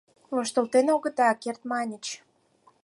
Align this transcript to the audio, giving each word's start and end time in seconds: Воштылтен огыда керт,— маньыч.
Воштылтен 0.35 0.87
огыда 0.95 1.29
керт,— 1.43 1.61
маньыч. 1.71 2.05